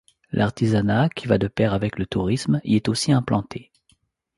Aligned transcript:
L’artisanat, 0.31 1.09
qui 1.09 1.27
va 1.27 1.37
de 1.37 1.47
pair 1.47 1.75
avec 1.75 1.99
le 1.99 2.07
tourisme, 2.07 2.59
y 2.63 2.75
est 2.75 2.89
aussi 2.89 3.11
implanté. 3.11 3.71